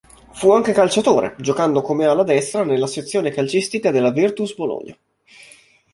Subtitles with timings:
[0.31, 4.97] Fu anche calciatore, giocando come ala destra nella sezione calcistica della Virtus Bologna.